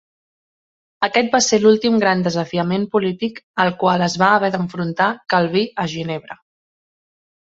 Aquest 1.07 1.27
va 1.33 1.41
ser 1.47 1.57
l'últim 1.65 1.99
gran 2.03 2.23
desafiament 2.27 2.87
polític 2.95 3.37
al 3.65 3.69
qual 3.83 4.05
es 4.07 4.15
va 4.23 4.31
haver 4.39 4.49
d'enfrontar 4.55 5.11
Calví 5.35 5.63
a 5.85 5.87
Ginebra. 5.93 6.39